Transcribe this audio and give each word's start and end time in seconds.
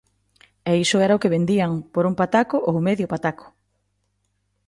E 0.69 0.71
iso 0.83 0.97
era 1.05 1.17
o 1.17 1.21
que 1.21 1.33
vendían, 1.35 1.71
por 1.93 2.03
un 2.09 2.15
pataco 2.19 2.57
ou 2.67 2.85
medio 2.87 3.11
pataco. 3.13 3.45